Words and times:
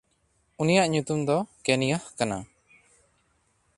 ᱩᱱᱤᱭᱟᱜ 0.61 0.87
ᱧᱩᱛᱩᱢ 0.91 1.19
ᱫᱚ 1.27 1.37
ᱠᱮᱱᱤᱭᱟᱦ 1.65 2.03
ᱠᱟᱱᱟ᱾ 2.17 2.37